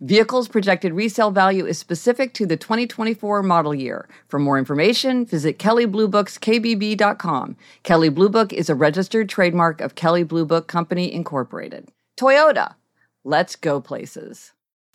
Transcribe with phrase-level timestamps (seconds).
[0.00, 4.08] Vehicles projected resale value is specific to the 2024 model year.
[4.28, 7.56] For more information, visit Kelley Blue Book's KBB.com.
[7.82, 11.88] Kelley Blue Book is a registered trademark of Kelley Blue Book Company, Incorporated.
[12.18, 12.74] Toyota.
[13.24, 14.52] Let's go places.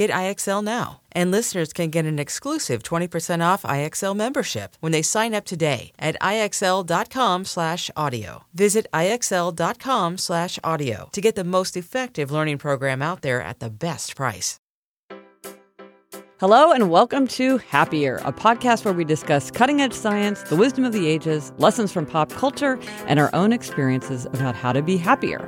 [0.00, 1.02] Get IXL now.
[1.12, 5.92] And listeners can get an exclusive 20% off IXL membership when they sign up today
[5.98, 8.44] at IXL.com/audio.
[8.54, 14.56] Visit IXL.com/audio to get the most effective learning program out there at the best price.
[16.40, 20.86] Hello, and welcome to Happier, a podcast where we discuss cutting edge science, the wisdom
[20.86, 24.96] of the ages, lessons from pop culture, and our own experiences about how to be
[24.96, 25.46] happier.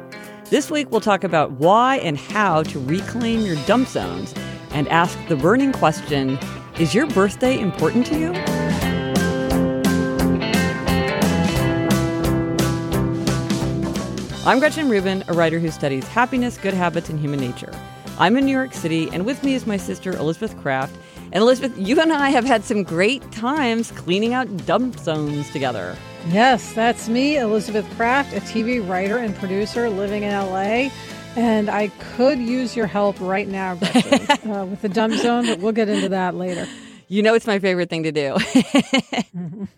[0.51, 4.35] This week, we'll talk about why and how to reclaim your dump zones
[4.73, 6.39] and ask the burning question
[6.79, 8.33] Is your birthday important to you?
[14.45, 17.73] I'm Gretchen Rubin, a writer who studies happiness, good habits, and human nature.
[18.19, 20.95] I'm in New York City, and with me is my sister Elizabeth Craft.
[21.33, 25.97] And Elizabeth, you and I have had some great times cleaning out dump zones together.
[26.29, 30.91] Yes, that's me, Elizabeth Craft, a TV writer and producer living in LA.
[31.37, 35.61] And I could use your help right now Gretchen, uh, with the dumb zone, but
[35.61, 36.67] we'll get into that later.
[37.09, 38.37] You know, it's my favorite thing to do.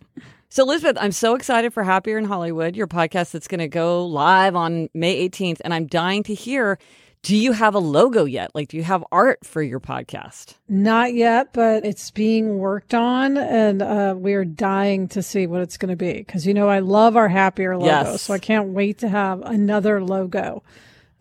[0.51, 4.07] So, Elizabeth, I'm so excited for Happier in Hollywood, your podcast that's going to go
[4.07, 5.61] live on May 18th.
[5.65, 6.79] And I'm dying to hear
[7.23, 8.55] do you have a logo yet?
[8.55, 10.55] Like, do you have art for your podcast?
[10.69, 15.77] Not yet, but it's being worked on, and uh, we're dying to see what it's
[15.77, 16.13] going to be.
[16.13, 18.23] Because, you know, I love our Happier logo, Yes.
[18.23, 20.63] so I can't wait to have another logo.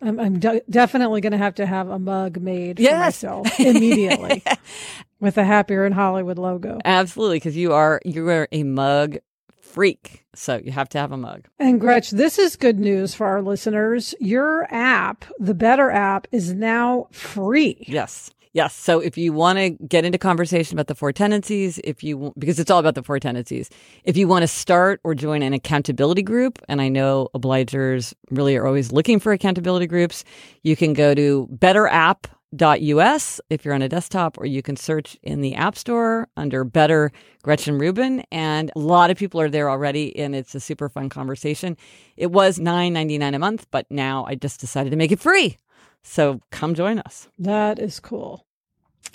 [0.04, 2.98] I'm, I'm de- definitely going to have to have a mug made for Yes.
[3.00, 4.42] myself immediately
[5.20, 6.78] with a Happier in Hollywood logo.
[6.84, 9.16] Absolutely, because you are you are a mug
[9.60, 11.46] freak, so you have to have a mug.
[11.58, 14.14] And Gretch, this is good news for our listeners.
[14.20, 17.84] Your app, the Better app, is now free.
[17.88, 18.30] Yes.
[18.54, 18.72] Yes.
[18.76, 22.60] So if you want to get into conversation about the four tendencies, if you because
[22.60, 23.68] it's all about the four tendencies,
[24.04, 28.56] if you want to start or join an accountability group, and I know obligers really
[28.56, 30.22] are always looking for accountability groups,
[30.62, 35.40] you can go to betterapp.us if you're on a desktop, or you can search in
[35.40, 37.10] the App Store under Better
[37.42, 41.08] Gretchen Rubin, and a lot of people are there already, and it's a super fun
[41.08, 41.76] conversation.
[42.16, 45.18] It was nine ninety nine a month, but now I just decided to make it
[45.18, 45.58] free.
[46.04, 47.28] So come join us.
[47.38, 48.46] That is cool.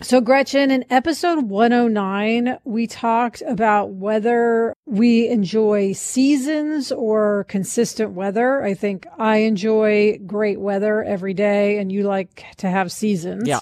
[0.01, 8.63] So, Gretchen, in episode 109, we talked about whether we enjoy seasons or consistent weather.
[8.63, 13.45] I think I enjoy great weather every day, and you like to have seasons.
[13.45, 13.59] Yeah.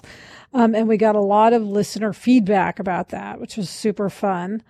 [0.54, 4.62] Um, and we got a lot of listener feedback about that, which was super fun.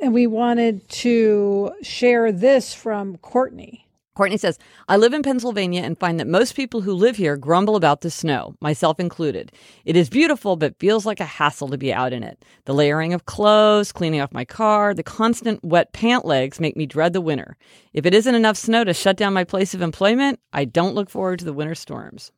[0.00, 3.85] And we wanted to share this from Courtney.
[4.16, 4.58] Courtney says,
[4.88, 8.10] I live in Pennsylvania and find that most people who live here grumble about the
[8.10, 9.52] snow, myself included.
[9.84, 12.42] It is beautiful, but feels like a hassle to be out in it.
[12.64, 16.86] The layering of clothes, cleaning off my car, the constant wet pant legs make me
[16.86, 17.58] dread the winter.
[17.92, 21.10] If it isn't enough snow to shut down my place of employment, I don't look
[21.10, 22.32] forward to the winter storms.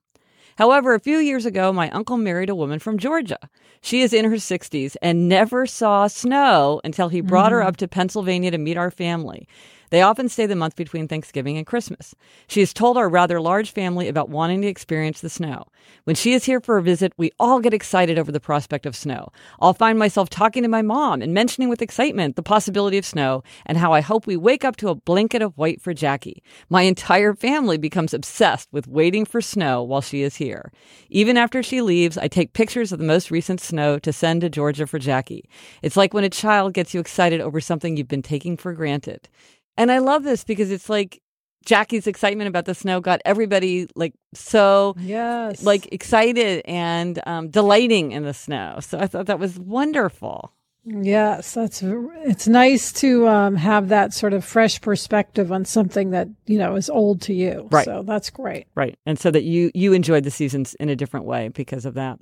[0.56, 3.38] However, a few years ago, my uncle married a woman from Georgia.
[3.80, 7.68] She is in her 60s and never saw snow until he brought her mm-hmm.
[7.68, 9.46] up to Pennsylvania to meet our family.
[9.90, 12.14] They often stay the month between Thanksgiving and Christmas.
[12.46, 15.64] She has told our rather large family about wanting to experience the snow.
[16.04, 18.96] When she is here for a visit, we all get excited over the prospect of
[18.96, 19.28] snow.
[19.60, 23.42] I'll find myself talking to my mom and mentioning with excitement the possibility of snow
[23.66, 26.42] and how I hope we wake up to a blanket of white for Jackie.
[26.68, 30.72] My entire family becomes obsessed with waiting for snow while she is here.
[31.08, 34.50] Even after she leaves, I take pictures of the most recent snow to send to
[34.50, 35.48] Georgia for Jackie.
[35.82, 39.28] It's like when a child gets you excited over something you've been taking for granted.
[39.78, 41.22] And I love this because it's like
[41.64, 45.62] Jackie's excitement about the snow got everybody like so Yes.
[45.62, 48.78] like excited and um, delighting in the snow.
[48.80, 50.52] So I thought that was wonderful.
[50.84, 56.28] Yes, that's it's nice to um, have that sort of fresh perspective on something that
[56.46, 57.68] you know is old to you.
[57.70, 57.84] Right.
[57.84, 58.66] So that's great.
[58.74, 58.96] Right.
[59.04, 62.18] And so that you you enjoyed the seasons in a different way because of that.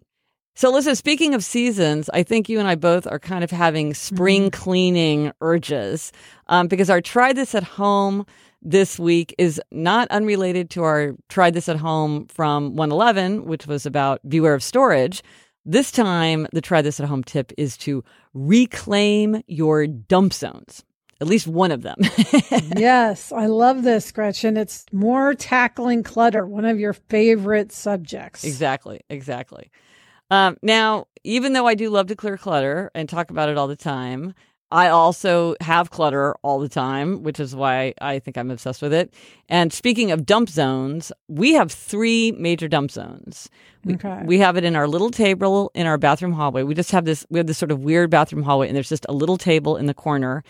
[0.58, 3.92] So listen, speaking of seasons, I think you and I both are kind of having
[3.92, 6.12] spring cleaning urges
[6.46, 8.24] um, because our try this at home
[8.62, 13.84] this week is not unrelated to our try this at home from 111, which was
[13.84, 15.22] about beware of storage.
[15.66, 18.02] This time, the try this at home tip is to
[18.32, 20.84] reclaim your dump zones,
[21.20, 21.98] at least one of them.
[22.78, 24.56] yes, I love this, Gretchen.
[24.56, 28.42] It's more tackling clutter, one of your favorite subjects.
[28.42, 29.70] Exactly, exactly.
[30.30, 33.68] Um, now, even though I do love to clear clutter and talk about it all
[33.68, 34.34] the time,
[34.72, 38.92] I also have clutter all the time, which is why I think I'm obsessed with
[38.92, 39.14] it.
[39.48, 43.48] And speaking of dump zones, we have three major dump zones.
[43.84, 44.22] We, Okay.
[44.24, 46.64] we have it in our little table in our bathroom hallway.
[46.64, 49.06] We just have this, we have this sort of weird bathroom hallway, and there's just
[49.08, 50.42] a little table in the corner,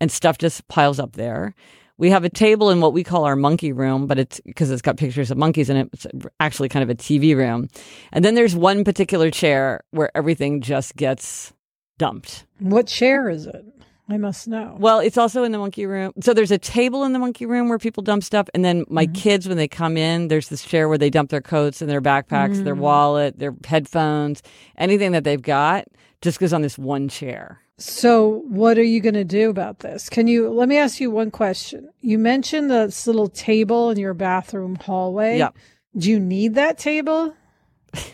[0.00, 1.54] and stuff just piles up there.
[1.98, 4.82] We have a table in what we call our monkey room, but it's because it's
[4.82, 5.90] got pictures of monkeys in it.
[5.92, 6.06] It's
[6.40, 7.68] actually kind of a TV room.
[8.12, 11.52] And then there's one particular chair where everything just gets
[11.98, 12.46] dumped.
[12.58, 13.64] What chair is it?
[14.08, 14.76] I must know.
[14.78, 16.12] Well, it's also in the monkey room.
[16.20, 18.48] So there's a table in the monkey room where people dump stuff.
[18.52, 19.14] And then my mm-hmm.
[19.14, 22.02] kids, when they come in, there's this chair where they dump their coats and their
[22.02, 22.80] backpacks, their mm.
[22.80, 24.42] wallet, their headphones,
[24.76, 25.86] anything that they've got
[26.20, 27.60] just goes on this one chair.
[27.78, 30.08] So, what are you going to do about this?
[30.08, 31.88] Can you let me ask you one question?
[32.00, 35.38] You mentioned this little table in your bathroom hallway.
[35.38, 35.50] Yeah.
[35.96, 37.34] Do you need that table?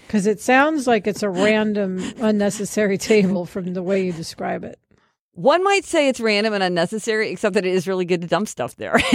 [0.09, 4.81] Because it sounds like it's a random, unnecessary table from the way you describe it.
[5.39, 8.49] One might say it's random and unnecessary, except that it is really good to dump
[8.49, 8.99] stuff there.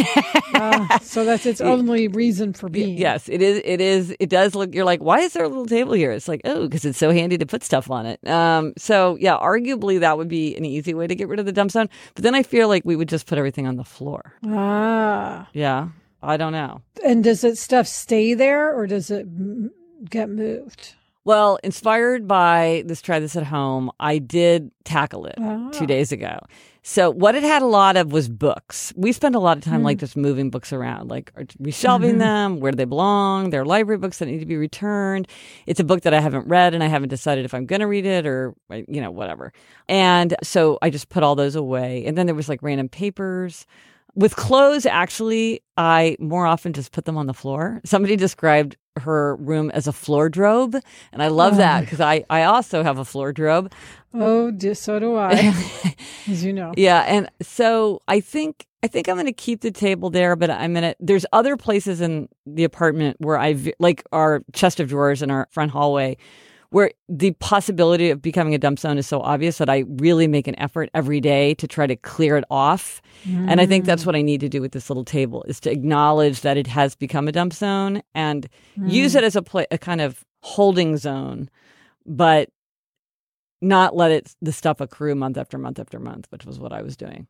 [0.55, 2.95] Ah, so that's its only reason for being.
[2.95, 3.59] yes, it is.
[3.65, 4.15] It is.
[4.19, 4.73] It does look.
[4.73, 6.11] You're like, why is there a little table here?
[6.11, 8.25] It's like, oh, because it's so handy to put stuff on it.
[8.27, 8.73] Um.
[8.77, 11.71] So yeah, arguably that would be an easy way to get rid of the dump
[11.71, 11.89] zone.
[12.13, 14.33] But then I feel like we would just put everything on the floor.
[14.45, 15.49] Ah.
[15.53, 15.89] Yeah.
[16.21, 16.81] I don't know.
[17.03, 19.25] And does it stuff stay there or does it
[20.09, 20.93] get moved?
[21.25, 25.69] Well, inspired by this try this at home, I did tackle it Ah.
[25.71, 26.39] two days ago.
[26.85, 28.91] So what it had a lot of was books.
[28.97, 30.01] We spend a lot of time like hmm.
[30.01, 32.17] just moving books around, like are reshelving mm-hmm.
[32.17, 33.51] them, where do they belong?
[33.51, 35.29] They're library books that need to be returned.
[35.65, 37.87] It's a book that I haven't read and I haven't decided if I'm going to
[37.87, 39.53] read it or uh, you know whatever.
[39.87, 42.05] And so I just put all those away.
[42.05, 43.65] And then there was like random papers.
[44.15, 47.79] With clothes, actually, I more often just put them on the floor.
[47.85, 50.75] Somebody described her room as a floor drobe,
[51.11, 51.81] and I love that oh.
[51.81, 53.71] because I, I also have a floor drobe.
[54.13, 55.53] Oh, so do I,
[56.27, 56.73] as you know.
[56.77, 60.51] Yeah, and so I think I think I'm going to keep the table there, but
[60.51, 60.95] I'm going to.
[60.99, 65.47] There's other places in the apartment where I've like our chest of drawers in our
[65.51, 66.17] front hallway,
[66.73, 70.47] where the possibility of becoming a dump zone is so obvious that I really make
[70.47, 72.99] an effort every day to try to clear it off.
[73.47, 75.71] And I think that's what I need to do with this little table is to
[75.71, 78.49] acknowledge that it has become a dump zone and
[78.87, 81.47] use it as a pla a kind of holding zone,
[82.07, 82.49] but
[83.61, 86.81] not let it the stuff accrue month after month after month, which was what I
[86.81, 87.27] was doing.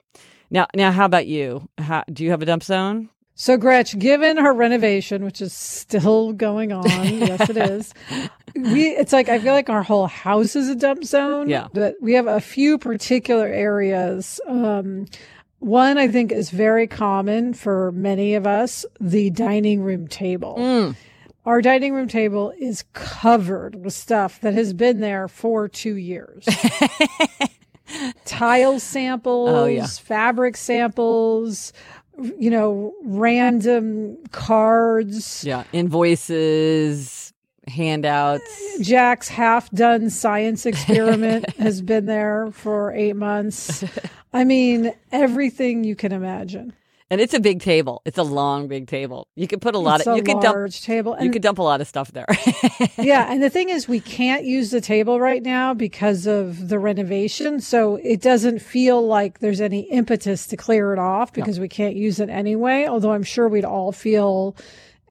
[0.50, 1.68] Now, now, how about you?
[1.78, 3.10] How, do you have a dump zone?
[3.36, 7.94] So, Gretch, given her renovation, which is still going on, yes, it is.
[8.56, 11.50] We, it's like I feel like our whole house is a dump zone.
[11.50, 11.68] Yeah.
[11.74, 14.40] but we have a few particular areas.
[14.48, 15.08] Um,
[15.60, 20.94] one I think is very common for many of us: the dining room table.
[21.46, 26.46] Our dining room table is covered with stuff that has been there for two years.
[28.26, 29.86] Tile samples, Oh, yeah.
[29.88, 31.74] fabric samples,
[32.18, 35.44] you know, random cards.
[35.44, 37.34] Yeah, invoices,
[37.68, 38.44] handouts.
[38.80, 43.84] Uh, Jack's half done science experiment has been there for eight months.
[44.34, 46.74] I mean, everything you can imagine.
[47.14, 48.02] And it's a big table.
[48.06, 49.28] It's a long, big table.
[49.36, 51.12] You could put a lot It's of a you could dump table.
[51.12, 52.26] you And- could dump a lot of stuff there.
[52.98, 56.80] yeah, and the thing is, we can't use the table right now because of the
[56.80, 57.60] renovation.
[57.62, 61.96] So it doesn't feel like there's any impetus to clear it off because we can't
[61.96, 62.88] use it anyway.
[62.88, 64.56] Although I'm sure we'd all feel,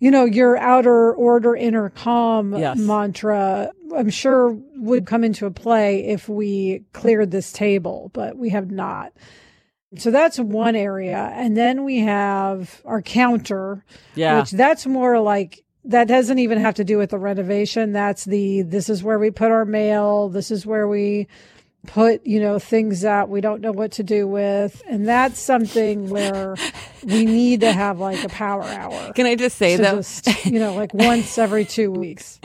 [0.01, 2.79] you know, your outer order, inner calm Yes.
[2.79, 3.71] mantra.
[3.97, 9.13] I'm sure would come into play if we cleared this table, but we have not.
[9.99, 11.31] So that's one area.
[11.35, 13.85] And then we have our counter,
[14.15, 14.41] yeah.
[14.41, 17.93] which that's more like that doesn't even have to do with the renovation.
[17.93, 20.29] That's the this is where we put our mail.
[20.29, 21.27] This is where we
[21.87, 24.83] put, you know, things that we don't know what to do with.
[24.87, 26.55] And that's something where
[27.03, 29.13] we need to have like a power hour.
[29.13, 32.41] Can I just say that just, you know, like once every two weeks.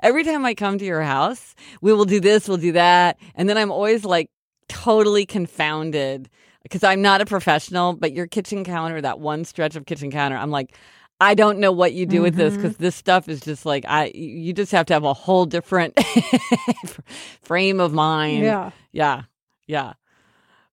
[0.00, 3.18] every time I come to your house, we will do this, we'll do that.
[3.36, 4.28] And then I'm always like
[4.68, 6.28] totally confounded
[6.62, 10.36] because I'm not a professional, but your kitchen counter, that one stretch of kitchen counter,
[10.36, 10.76] I'm like,
[11.22, 12.62] I don't know what you do with this Mm-hmm.
[12.62, 14.10] because this stuff is just like I.
[14.14, 15.94] You just have to have a whole different
[17.42, 18.42] frame of mind.
[18.44, 18.70] Yeah.
[18.92, 19.22] yeah,
[19.66, 19.92] yeah.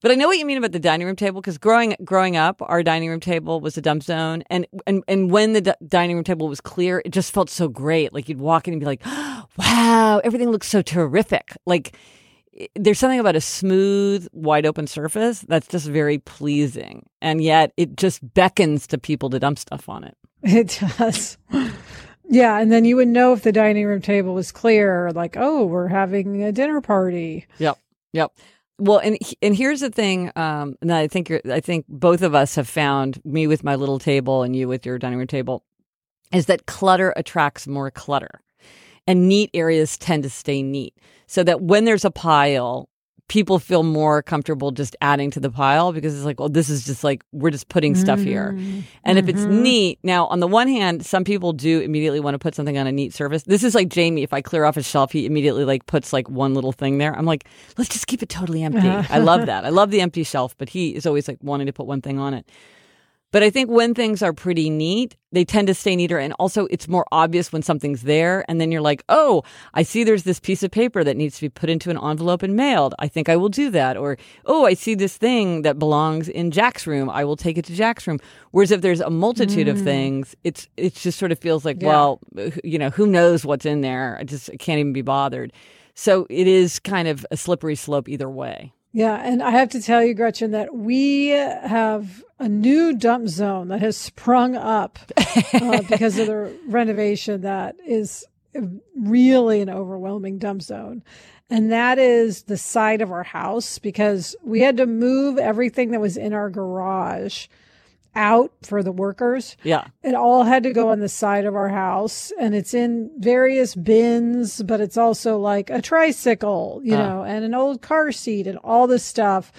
[0.01, 2.61] But I know what you mean about the dining room table because growing growing up,
[2.61, 6.15] our dining room table was a dump zone, and and and when the d- dining
[6.15, 8.13] room table was clear, it just felt so great.
[8.13, 9.03] Like you'd walk in and be like,
[9.57, 11.97] "Wow, everything looks so terrific!" Like
[12.75, 17.95] there's something about a smooth, wide open surface that's just very pleasing, and yet it
[17.95, 20.17] just beckons to people to dump stuff on it.
[20.43, 21.37] It does.
[22.29, 22.59] Yeah.
[22.59, 25.87] And then you would know if the dining room table was clear, like, oh, we're
[25.87, 27.47] having a dinner party.
[27.57, 27.77] Yep.
[28.13, 28.31] Yep.
[28.79, 30.31] Well, and and here's the thing.
[30.35, 33.75] Um, and I think you're, I think both of us have found me with my
[33.75, 35.63] little table and you with your dining room table,
[36.31, 38.41] is that clutter attracts more clutter,
[39.07, 40.93] and neat areas tend to stay neat.
[41.27, 42.89] So that when there's a pile,
[43.27, 46.85] people feel more comfortable just adding to the pile because it's like, well, this is
[46.85, 48.53] just like we're just putting stuff here.
[48.53, 48.79] Mm-hmm.
[49.03, 52.39] And if it's neat, now on the one hand, some people do immediately want to
[52.39, 53.43] put something on a neat surface.
[53.43, 54.23] This is like Jamie.
[54.23, 57.13] If I clear off a shelf, he immediately like puts like one little thing there.
[57.13, 57.47] I'm like,
[57.77, 58.87] let's just keep it totally empty.
[58.87, 59.65] I love that.
[59.65, 62.19] I love the empty shelf, but he is always like wanting to put one thing
[62.19, 62.49] on it.
[63.31, 66.17] But I think when things are pretty neat, they tend to stay neater.
[66.17, 68.45] And also, it's more obvious when something's there.
[68.47, 69.43] And then you're like, oh,
[69.73, 72.41] I see there's this piece of paper that needs to be put into an envelope
[72.41, 72.95] and mailed.
[72.99, 73.97] I think I will do that.
[73.97, 77.09] Or, oh, I see this thing that belongs in Jack's room.
[77.09, 78.19] I will take it to Jack's room.
[78.51, 79.83] Whereas if there's a multitude of mm.
[79.83, 81.89] things, it's it just sort of feels like, Yeah.
[81.89, 82.19] well,
[82.63, 84.17] you know, who knows what's in there?
[84.19, 85.51] I just can't even be bothered.
[85.95, 88.71] So it is kind of a slippery slope either way.
[88.97, 93.67] Yeah, and I have to tell you, Gretchen, that we have a new dump zone
[93.67, 94.97] that has sprung up
[95.53, 98.25] uh, because of the renovation that is
[98.95, 101.03] really an overwhelming dump zone.
[101.47, 106.01] And that is the side of our house because we had to move everything that
[106.01, 107.49] was in our garage
[108.17, 109.85] out for the workers Yeah.
[110.03, 113.75] it all had to go on the side of our house and it's in various
[113.75, 116.97] bins but it's also like a tricycle you Ah.
[116.97, 119.51] know and an old car seat and all this stuff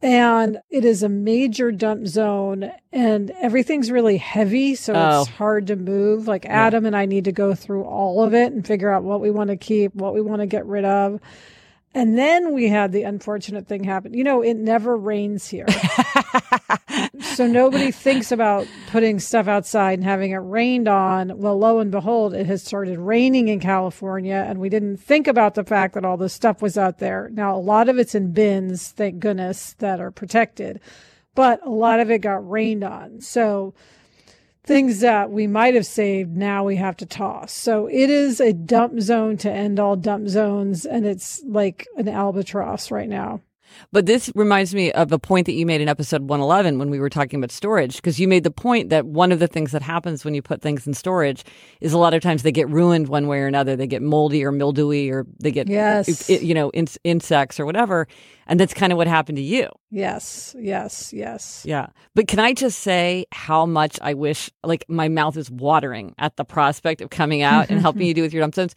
[0.00, 5.20] and it is a major dump zone and everything's really heavy so Oh.
[5.22, 8.52] it's hard to move like adam and i need to go through all of it
[8.52, 11.18] and figure out what we want to keep what we want to get rid of
[11.94, 15.66] and then we had the unfortunate thing happen you know it never rains here
[17.20, 21.38] so nobody thinks about putting stuff outside and having it rained on.
[21.38, 25.54] Well, lo and behold, it has started raining in California, and we didn't think about
[25.54, 27.30] the fact that all this stuff was out there.
[27.32, 30.80] Now, a lot of it's in bins, thank goodness, that are protected,
[31.34, 33.20] but a lot of it got rained on.
[33.20, 33.74] So
[34.68, 37.52] things that we might have saved now we have to toss.
[37.52, 42.06] So it is a dump zone to end all dump zones, and it's like an
[42.06, 43.40] albatross right now.
[43.92, 46.98] But this reminds me of a point that you made in episode 111 when we
[47.00, 49.82] were talking about storage, because you made the point that one of the things that
[49.82, 51.44] happens when you put things in storage
[51.80, 53.76] is a lot of times they get ruined one way or another.
[53.76, 56.28] They get moldy or mildewy or they get, Yes.
[56.28, 58.06] you know, in, insects or whatever.
[58.46, 59.68] And that's kind of what happened to you.
[59.90, 61.62] Yes, yes, yes.
[61.66, 61.88] Yeah.
[62.14, 66.36] But can I just say how much I wish, like, my mouth is watering at
[66.36, 68.74] the prospect of coming out and helping you do with your dump zones.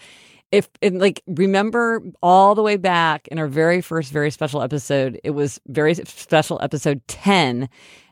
[0.52, 5.20] If, and like, remember all the way back in our very first, very special episode,
[5.24, 7.70] it was very special episode 10,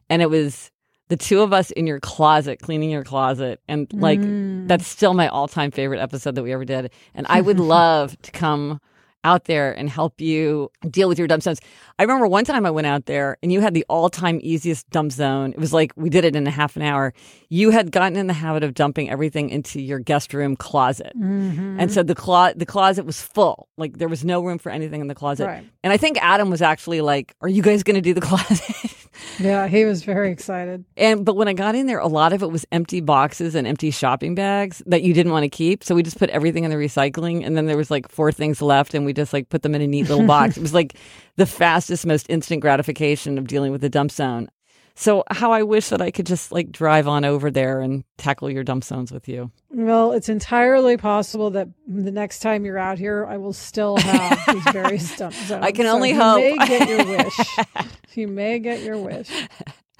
[0.10, 0.72] and it was
[1.10, 3.60] the two of us in your closet, cleaning your closet.
[3.68, 4.68] And like, mm.
[4.68, 6.92] that's still my all time favorite episode that we ever did.
[7.14, 8.80] And I would love to come
[9.24, 11.60] out there and help you deal with your dumb zones.
[12.00, 14.90] I remember one time I went out there and you had the all time easiest
[14.90, 15.52] dump zone.
[15.52, 17.14] It was like we did it in a half an hour.
[17.50, 21.12] You had gotten in the habit of dumping everything into your guest room closet.
[21.18, 21.78] Mm-hmm.
[21.78, 23.68] And so the, clo- the closet was full.
[23.78, 25.46] Like there was no room for anything in the closet.
[25.48, 25.66] Right.
[25.84, 28.96] And I think Adam was actually like, Are you guys going to do the closet?
[29.40, 30.86] Yeah, he was very excited.
[30.98, 33.68] And but when I got in there, a lot of it was empty boxes and
[33.68, 35.84] empty shopping bags that you didn't want to keep.
[35.84, 38.62] So we just put everything in the recycling, and then there was like four things
[38.62, 40.58] left, and we just like put them in a neat little box.
[40.58, 40.96] it was like
[41.36, 41.46] the
[41.90, 44.48] fastest, most instant gratification of dealing with the dump zone.
[44.96, 48.50] So how I wish that I could just like drive on over there and tackle
[48.52, 49.50] your dump zones with you.
[49.72, 54.40] Well, it's entirely possible that the next time you're out here, I will still have
[54.54, 55.64] these various dump zones.
[55.64, 56.38] I can So only you hope.
[56.38, 57.58] may get your wish.
[58.14, 59.30] you may get your wish.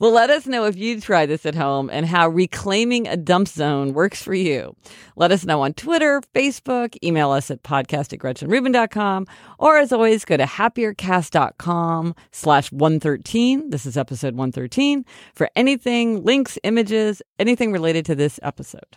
[0.00, 3.48] Well, let us know if you try this at home and how reclaiming a dump
[3.48, 4.74] zone works for you.
[5.14, 9.26] Let us know on Twitter, Facebook, email us at podcast at gretchenrubin.com,
[9.58, 13.68] or as always, go to happiercast.com slash 113.
[13.68, 15.04] This is episode 113
[15.34, 18.96] for anything, links, images, anything related to this episode.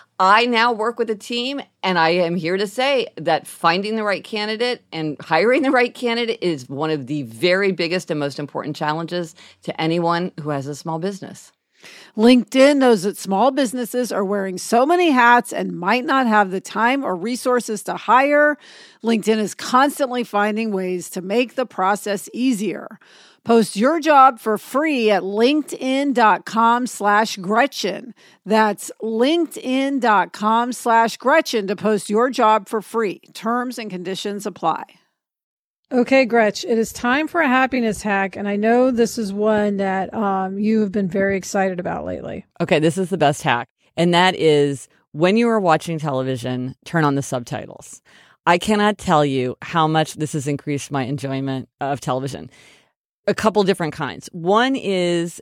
[0.23, 4.03] I now work with a team, and I am here to say that finding the
[4.03, 8.37] right candidate and hiring the right candidate is one of the very biggest and most
[8.37, 11.51] important challenges to anyone who has a small business.
[12.17, 16.61] LinkedIn knows that small businesses are wearing so many hats and might not have the
[16.61, 18.57] time or resources to hire.
[19.03, 22.99] LinkedIn is constantly finding ways to make the process easier.
[23.43, 28.13] Post your job for free at linkedin.com slash Gretchen.
[28.45, 33.19] That's linkedin.com slash Gretchen to post your job for free.
[33.33, 35.00] Terms and conditions apply.
[35.91, 38.37] Okay, Gretch, it is time for a happiness hack.
[38.37, 42.45] And I know this is one that um, you have been very excited about lately.
[42.61, 43.67] Okay, this is the best hack.
[43.97, 48.01] And that is when you are watching television, turn on the subtitles.
[48.45, 52.49] I cannot tell you how much this has increased my enjoyment of television.
[53.27, 54.29] A couple different kinds.
[54.31, 55.41] One is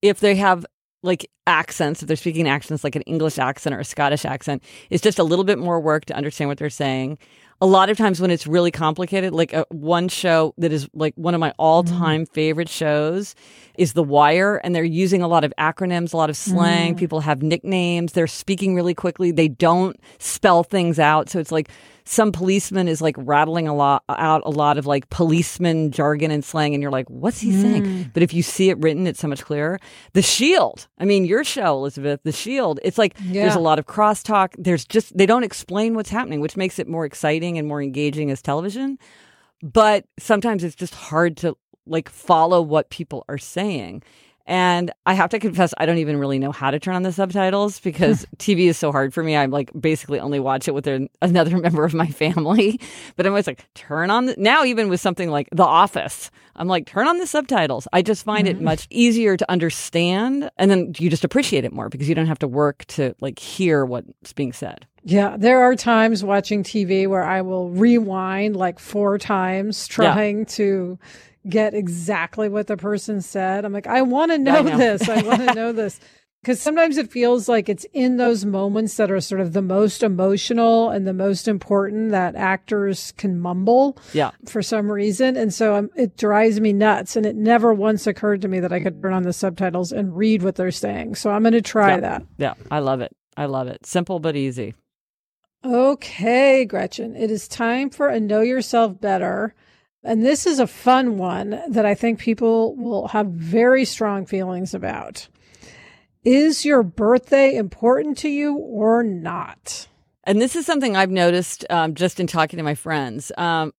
[0.00, 0.64] if they have
[1.02, 5.02] like accents, if they're speaking accents like an English accent or a Scottish accent, it's
[5.02, 7.18] just a little bit more work to understand what they're saying.
[7.62, 11.14] A lot of times when it's really complicated, like a, one show that is like
[11.14, 12.32] one of my all time mm.
[12.32, 13.36] favorite shows
[13.78, 16.96] is The Wire, and they're using a lot of acronyms, a lot of slang.
[16.96, 16.98] Mm.
[16.98, 18.14] People have nicknames.
[18.14, 19.30] They're speaking really quickly.
[19.30, 21.30] They don't spell things out.
[21.30, 21.70] So it's like
[22.04, 26.44] some policeman is like rattling a lot out a lot of like policeman jargon and
[26.44, 27.84] slang, and you're like, what's he saying?
[27.84, 28.02] Hmm.
[28.12, 29.78] But if you see it written, it's so much clearer.
[30.12, 30.88] The Shield.
[30.98, 32.80] I mean, your show, Elizabeth, The Shield.
[32.82, 34.54] It's like there's a lot of crosstalk.
[34.58, 38.30] There's just they don't explain what's happening, which makes it more exciting and more engaging
[38.30, 38.98] as television.
[39.62, 44.02] But sometimes it's just hard to like follow what people are saying.
[44.46, 47.12] And I have to confess, I don't even really know how to turn on the
[47.12, 49.36] subtitles because TV is so hard for me.
[49.36, 52.80] I'm like basically only watch it with an- another member of my family.
[53.16, 56.68] But I'm always like, turn on the, now, even with something like The Office, I'm
[56.68, 57.88] like, turn on the subtitles.
[57.92, 58.66] I just find it mm-hmm.
[58.66, 60.50] much easier to understand.
[60.58, 63.38] And then you just appreciate it more because you don't have to work to like
[63.38, 64.86] hear what's being said.
[65.04, 70.98] Yeah, there are times watching TV where I will rewind like four times trying to
[71.48, 73.64] get exactly what the person said.
[73.64, 74.76] I'm like, I want to know, know.
[74.76, 75.08] this.
[75.08, 75.98] I want to know this.
[76.42, 80.02] Because sometimes it feels like it's in those moments that are sort of the most
[80.02, 84.32] emotional and the most important that actors can mumble Yeah.
[84.48, 85.36] for some reason.
[85.36, 87.14] And so um, it drives me nuts.
[87.14, 90.16] And it never once occurred to me that I could turn on the subtitles and
[90.16, 91.14] read what they're saying.
[91.14, 92.00] So I'm going to try Yeah.
[92.00, 92.22] that.
[92.38, 92.54] Yeah.
[92.72, 93.12] I love it.
[93.36, 93.86] I love it.
[93.86, 94.74] Simple but easy.
[95.64, 99.54] Okay, Gretchen, it is time for a Know Yourself Better.
[100.04, 104.74] And this is a fun one that I think people will have very strong feelings
[104.74, 105.28] about.
[106.24, 109.88] Is your birthday important to you or not?
[110.24, 113.32] And this is something I've noticed um, just in talking to my friends.
[113.36, 113.72] Um,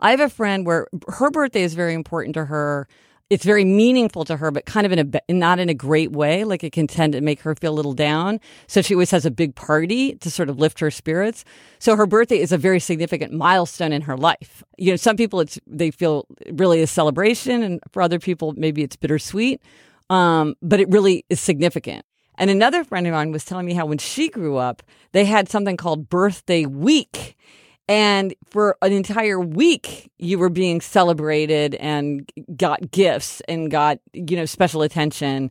[0.00, 2.88] I have a friend where her birthday is very important to her.
[3.30, 6.42] It's very meaningful to her, but kind of in a not in a great way.
[6.42, 8.40] Like it can tend to make her feel a little down.
[8.66, 11.44] So she always has a big party to sort of lift her spirits.
[11.78, 14.64] So her birthday is a very significant milestone in her life.
[14.78, 18.82] You know, some people it's they feel really a celebration, and for other people maybe
[18.82, 19.62] it's bittersweet.
[20.10, 22.04] Um, but it really is significant.
[22.36, 25.48] And another friend of mine was telling me how when she grew up, they had
[25.48, 27.36] something called birthday week.
[27.90, 34.36] And for an entire week, you were being celebrated and got gifts and got, you
[34.36, 35.50] know, special attention.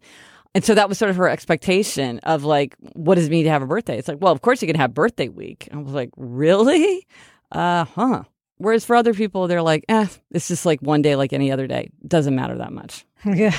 [0.55, 3.49] And so that was sort of her expectation of like, what does it mean to
[3.49, 3.97] have a birthday?
[3.97, 5.67] It's like, well, of course you can have birthday week.
[5.73, 7.05] I was like, really?
[7.51, 8.23] Uh huh.
[8.55, 11.67] Whereas for other people, they're like, eh, it's just like one day like any other
[11.67, 11.91] day.
[12.07, 13.05] Doesn't matter that much.
[13.25, 13.57] Yeah.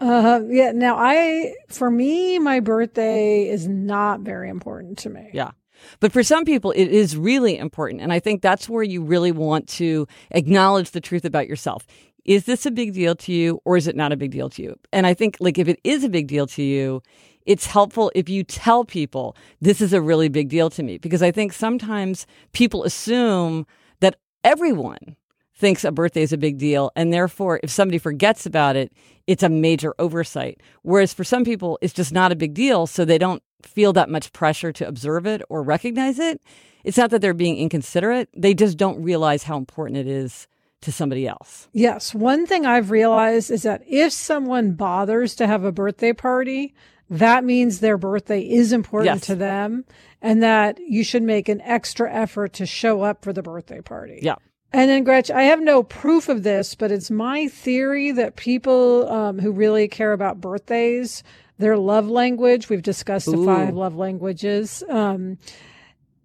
[0.00, 0.72] Uh, yeah.
[0.72, 5.30] Now, I, for me, my birthday is not very important to me.
[5.32, 5.52] Yeah.
[6.00, 8.00] But for some people, it is really important.
[8.02, 11.86] And I think that's where you really want to acknowledge the truth about yourself.
[12.24, 14.62] Is this a big deal to you or is it not a big deal to
[14.62, 14.78] you?
[14.92, 17.02] And I think, like, if it is a big deal to you,
[17.46, 20.98] it's helpful if you tell people this is a really big deal to me.
[20.98, 23.66] Because I think sometimes people assume
[24.00, 25.16] that everyone
[25.54, 26.90] thinks a birthday is a big deal.
[26.96, 28.92] And therefore, if somebody forgets about it,
[29.26, 30.60] it's a major oversight.
[30.82, 32.86] Whereas for some people, it's just not a big deal.
[32.86, 36.40] So they don't feel that much pressure to observe it or recognize it.
[36.84, 40.48] It's not that they're being inconsiderate, they just don't realize how important it is
[40.82, 41.68] to somebody else.
[41.72, 42.12] Yes.
[42.12, 46.74] One thing I've realized is that if someone bothers to have a birthday party,
[47.08, 49.26] that means their birthday is important Yes.
[49.26, 49.84] to them
[50.20, 54.18] and that you should make an extra effort to show up for the birthday party.
[54.22, 54.36] Yeah.
[54.72, 59.06] And then, Gretch, I have no proof of this, but it's my theory that people
[59.12, 61.22] um, who really care about birthdays,
[61.58, 65.38] their love language, we've discussed the five love languages, um,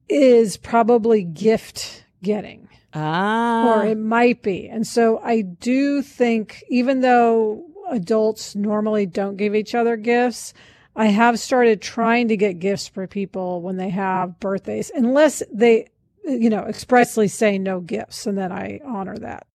[0.09, 3.75] is probably gift getting Ah.
[3.81, 4.67] or it might be.
[4.67, 10.53] And so I do think, even though adults normally don't give each other gifts,
[10.95, 15.87] I have started trying to get gifts for people when they have birthdays, unless they,
[16.25, 18.25] you know, expressly say no gifts.
[18.25, 19.45] And then I honor that.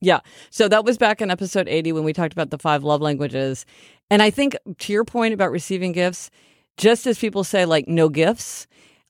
[0.00, 0.20] Yeah.
[0.50, 3.66] So that was back in episode 80 when we talked about the five love languages.
[4.10, 6.30] And I think to your point about receiving gifts,
[6.76, 8.66] just as people say, like, no gifts,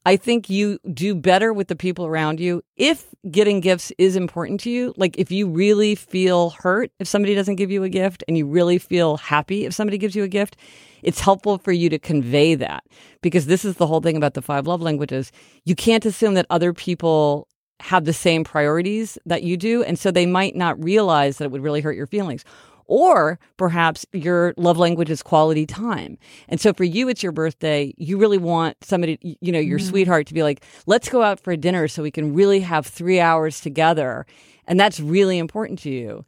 [0.07, 4.61] I think you do better with the people around you if getting gifts is important
[4.61, 4.95] to you.
[4.97, 8.47] Like, if you really feel hurt if somebody doesn't give you a gift and you
[8.47, 10.57] really feel happy if somebody gives you a gift,
[11.03, 12.85] it's helpful for you to convey that
[13.21, 15.33] because this is the whole thing about the five love languages.
[15.65, 17.49] You can't assume that other people
[17.81, 19.83] have the same priorities that you do.
[19.83, 22.45] And so they might not realize that it would really hurt your feelings.
[22.89, 26.19] Or perhaps your love language is quality time.
[26.49, 27.93] And so for you, it's your birthday.
[27.97, 29.89] You really want somebody, you know, your mm-hmm.
[29.89, 32.87] sweetheart to be like, let's go out for a dinner so we can really have
[32.87, 34.27] three hours together.
[34.67, 36.25] And that's really important to you.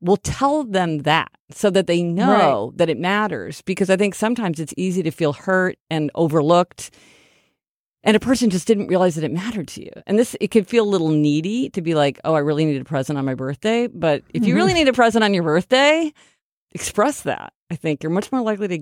[0.00, 4.60] Well, tell them that so that they know that it matters because I think sometimes
[4.60, 6.90] it's easy to feel hurt and overlooked
[8.04, 9.90] and a person just didn't realize that it mattered to you.
[10.06, 12.80] And this, it could feel a little needy to be like, oh, I really need
[12.80, 13.86] a present on my birthday.
[13.88, 14.78] But if you really mm-hmm.
[14.78, 16.12] need a present on your birthday,
[16.72, 17.52] express that.
[17.70, 18.78] I think you're much more likely to,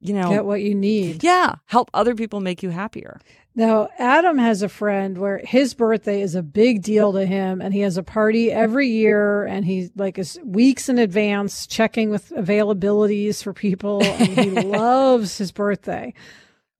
[0.00, 1.24] you know, Get what you need.
[1.24, 3.20] yeah, help other people make you happier.
[3.54, 7.74] Now, Adam has a friend where his birthday is a big deal to him and
[7.74, 12.28] he has a party every year and he like is weeks in advance checking with
[12.30, 16.14] availabilities for people and he loves his birthday.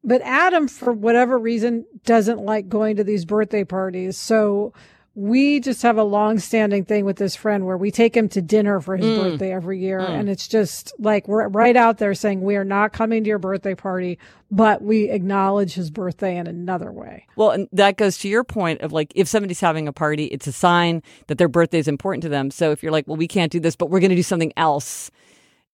[0.09, 4.17] But Adam, for whatever reason, doesn't like going to these birthday parties.
[4.17, 4.73] So
[5.15, 8.41] we just have a long standing thing with this friend where we take him to
[8.41, 9.17] dinner for his mm.
[9.17, 10.01] birthday every year.
[10.01, 10.21] Mm.
[10.21, 13.39] And it's just like we're right out there saying, we are not coming to your
[13.39, 14.19] birthday party,
[14.51, 17.27] but we acknowledge his birthday in another way.
[17.37, 20.47] Well, and that goes to your point of like, if somebody's having a party, it's
[20.47, 22.51] a sign that their birthday is important to them.
[22.51, 24.55] So if you're like, well, we can't do this, but we're going to do something
[24.57, 25.11] else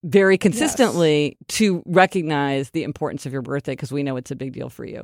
[0.05, 4.53] very consistently to recognize the importance of your birthday because we know it's a big
[4.53, 5.03] deal for you.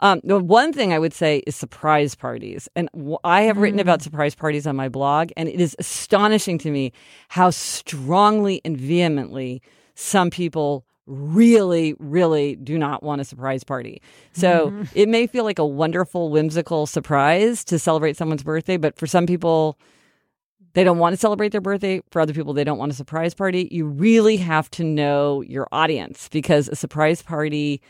[0.00, 2.68] Um, the one thing I would say is surprise parties.
[2.76, 6.58] And w- I have written about surprise parties on my blog, and it is astonishing
[6.58, 6.92] to me
[7.28, 9.62] how strongly and vehemently
[9.94, 14.02] some people really, really do not want a surprise party.
[14.32, 14.82] So mm-hmm.
[14.94, 19.26] it may feel like a wonderful, whimsical surprise to celebrate someone's birthday, but for some
[19.26, 19.78] people,
[20.74, 22.02] they don't want to celebrate their birthday.
[22.10, 23.68] For other people, they don't want a surprise party.
[23.70, 27.82] You really have to know your audience because a surprise party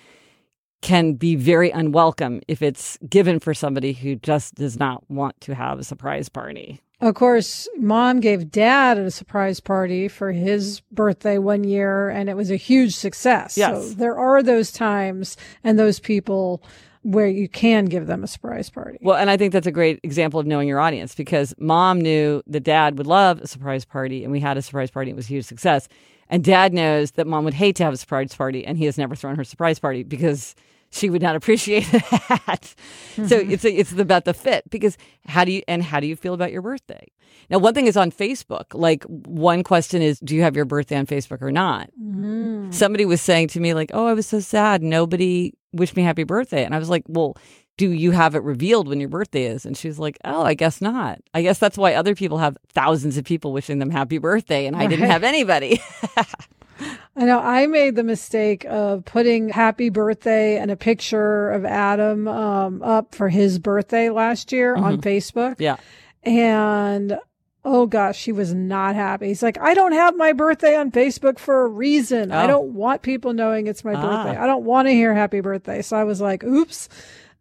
[0.80, 5.54] can be very unwelcome if it's given for somebody who just does not want to
[5.54, 6.80] have a surprise party.
[7.00, 12.36] Of course, mom gave dad a surprise party for his birthday one year, and it
[12.36, 13.56] was a huge success.
[13.56, 13.88] Yes.
[13.88, 16.62] So there are those times and those people
[17.02, 18.98] where you can give them a surprise party.
[19.00, 22.42] Well, and I think that's a great example of knowing your audience because mom knew
[22.46, 25.10] that dad would love a surprise party, and we had a surprise party.
[25.10, 25.88] It was a huge success.
[26.28, 28.96] And dad knows that mom would hate to have a surprise party, and he has
[28.96, 30.54] never thrown her surprise party because
[30.92, 32.74] she would not appreciate that.
[33.16, 33.26] Mm-hmm.
[33.26, 36.14] So it's a, it's about the fit because how do you and how do you
[36.14, 37.08] feel about your birthday?
[37.50, 38.66] Now, one thing is on Facebook.
[38.74, 41.90] Like one question is, do you have your birthday on Facebook or not?
[42.00, 42.70] Mm-hmm.
[42.70, 44.82] Somebody was saying to me like, "Oh, I was so sad.
[44.82, 47.36] Nobody wished me happy birthday," and I was like, "Well."
[47.78, 49.64] Do you have it revealed when your birthday is?
[49.64, 51.20] And she's like, Oh, I guess not.
[51.32, 54.76] I guess that's why other people have thousands of people wishing them happy birthday, and
[54.76, 55.80] I didn't have anybody.
[57.16, 62.28] I know I made the mistake of putting happy birthday and a picture of Adam
[62.28, 64.84] um, up for his birthday last year mm-hmm.
[64.84, 65.56] on Facebook.
[65.58, 65.76] Yeah.
[66.22, 67.18] And
[67.64, 69.28] oh gosh, he was not happy.
[69.28, 72.32] He's like, I don't have my birthday on Facebook for a reason.
[72.32, 72.38] Oh.
[72.38, 74.02] I don't want people knowing it's my ah.
[74.02, 74.38] birthday.
[74.38, 75.82] I don't want to hear happy birthday.
[75.82, 76.88] So I was like, oops.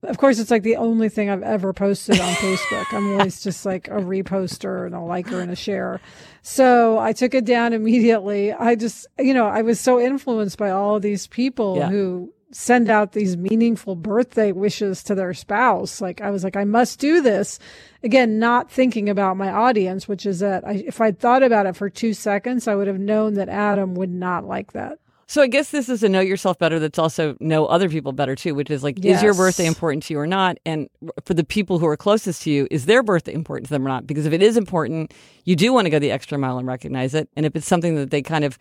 [0.04, 2.92] Of course, it's like the only thing I've ever posted on Facebook.
[2.92, 6.02] I'm always just like a reposter and a liker and a share.
[6.42, 8.52] So I took it down immediately.
[8.52, 11.90] I just, you know, I was so influenced by all of these people yeah.
[11.90, 16.02] who send out these meaningful birthday wishes to their spouse.
[16.02, 17.60] Like I was like, I must do this.
[18.04, 21.76] Again, not thinking about my audience, which is that I, if I'd thought about it
[21.76, 25.00] for two seconds, I would have known that Adam would not like that.
[25.32, 28.36] So I guess this is a know yourself better that's also know other people better
[28.36, 29.20] too, which is like, yes.
[29.20, 30.58] is your birthday important to you or not?
[30.66, 30.90] And
[31.24, 33.88] for the people who are closest to you, is their birthday important to them or
[33.88, 34.06] not?
[34.06, 35.14] Because if it is important,
[35.46, 37.30] you do want to go the extra mile and recognize it.
[37.38, 38.60] And if it's something that they kind of,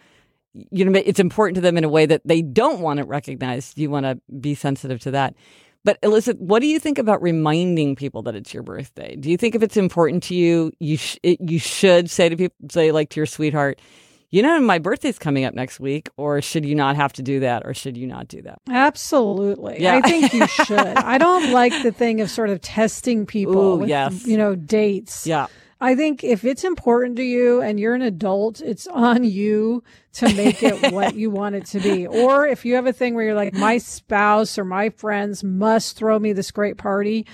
[0.52, 3.76] you know, it's important to them in a way that they don't want it recognized,
[3.76, 5.34] you want to be sensitive to that.
[5.82, 9.16] But Alyssa, what do you think about reminding people that it's your birthday?
[9.16, 12.36] Do you think if it's important to you, you sh- it, you should say to
[12.36, 13.80] people, say like to your sweetheart,
[14.30, 17.40] you know, my birthday's coming up next week, or should you not have to do
[17.40, 18.60] that, or should you not do that?
[18.68, 19.82] Absolutely.
[19.82, 19.96] Yeah.
[19.96, 20.78] I think you should.
[20.78, 24.26] I don't like the thing of sort of testing people Ooh, with, yes.
[24.26, 25.26] you know, dates.
[25.26, 25.48] Yeah.
[25.82, 29.82] I think if it's important to you and you're an adult, it's on you
[30.14, 32.06] to make it what you want it to be.
[32.06, 35.96] Or if you have a thing where you're like, my spouse or my friends must
[35.96, 37.26] throw me this great party,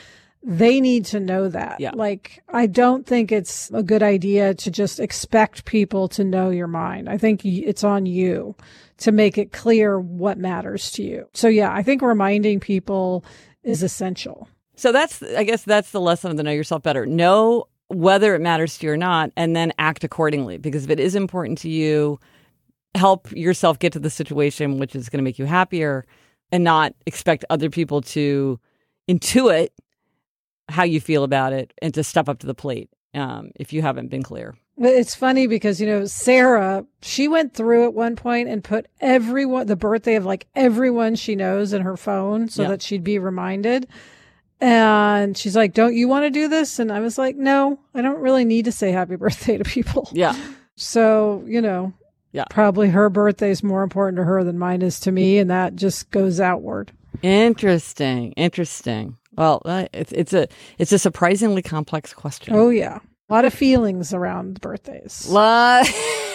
[0.48, 1.80] they need to know that.
[1.80, 1.90] Yeah.
[1.92, 6.68] Like, I don't think it's a good idea to just expect people to know your
[6.68, 7.08] mind.
[7.08, 8.54] I think it's on you
[8.98, 11.28] to make it clear what matters to you.
[11.34, 13.24] So yeah, I think reminding people
[13.64, 14.48] is essential.
[14.76, 17.06] So that's, I guess that's the lesson of the know yourself better.
[17.06, 20.58] Know whether it matters to you or not, and then act accordingly.
[20.58, 22.20] Because if it is important to you,
[22.94, 26.06] help yourself get to the situation which is going to make you happier
[26.52, 28.60] and not expect other people to
[29.08, 29.70] intuit
[30.68, 33.82] how you feel about it and to step up to the plate um, if you
[33.82, 34.54] haven't been clear.
[34.78, 39.66] It's funny because, you know, Sarah, she went through at one point and put everyone,
[39.66, 42.68] the birthday of like everyone she knows in her phone so yeah.
[42.68, 43.88] that she'd be reminded.
[44.60, 46.78] And she's like, Don't you want to do this?
[46.78, 50.10] And I was like, No, I don't really need to say happy birthday to people.
[50.12, 50.36] Yeah.
[50.76, 51.94] So, you know,
[52.32, 52.44] yeah.
[52.50, 55.38] probably her birthday is more important to her than mine is to me.
[55.38, 56.92] And that just goes outward.
[57.22, 58.32] Interesting.
[58.32, 59.16] Interesting.
[59.36, 62.54] Well, uh, it's it's a it's a surprisingly complex question.
[62.54, 65.26] Oh yeah, a lot of feelings around birthdays.
[65.30, 65.88] Lot,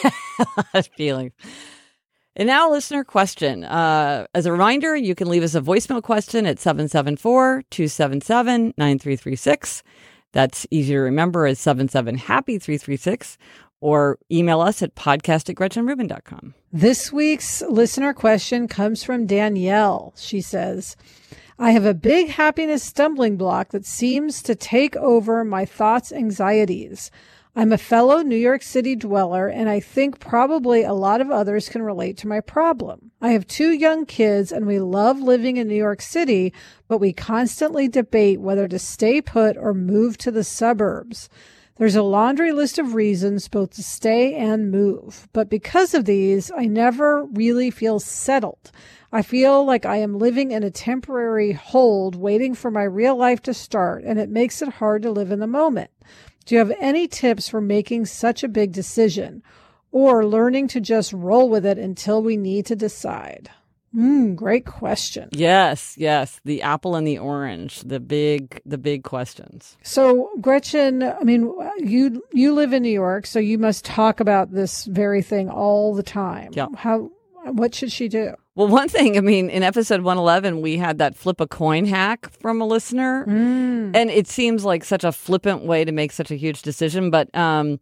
[0.03, 0.11] a
[0.57, 1.33] lot of feelings.
[2.35, 3.65] And now, a listener question.
[3.65, 9.83] Uh, as a reminder, you can leave us a voicemail question at 774 277 9336.
[10.31, 13.37] That's easy to remember as 77 happy 336
[13.81, 16.53] or email us at podcast at gretchenrubin.com.
[16.71, 20.13] This week's listener question comes from Danielle.
[20.15, 20.95] She says,
[21.61, 27.11] I have a big happiness stumbling block that seems to take over my thoughts, anxieties.
[27.55, 31.69] I'm a fellow New York City dweller, and I think probably a lot of others
[31.69, 33.11] can relate to my problem.
[33.21, 36.51] I have two young kids, and we love living in New York City,
[36.87, 41.29] but we constantly debate whether to stay put or move to the suburbs.
[41.81, 46.51] There's a laundry list of reasons both to stay and move, but because of these,
[46.55, 48.69] I never really feel settled.
[49.11, 53.41] I feel like I am living in a temporary hold, waiting for my real life
[53.41, 55.89] to start, and it makes it hard to live in the moment.
[56.45, 59.41] Do you have any tips for making such a big decision?
[59.91, 63.49] or learning to just roll with it until we need to decide?
[63.95, 65.29] Mm, great question.
[65.31, 66.39] Yes, yes.
[66.45, 69.77] The apple and the orange, the big the big questions.
[69.83, 74.51] So, Gretchen, I mean, you you live in New York, so you must talk about
[74.51, 76.51] this very thing all the time.
[76.53, 76.67] Yeah.
[76.75, 77.11] How
[77.43, 78.35] what should she do?
[78.53, 82.29] Well, one thing, I mean, in episode 111, we had that flip a coin hack
[82.39, 83.25] from a listener.
[83.25, 83.95] Mm.
[83.95, 87.09] And it seems like such a flippant way to make such a huge decision.
[87.09, 87.79] But um,